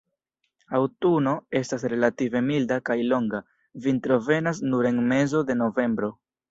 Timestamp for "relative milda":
1.93-2.81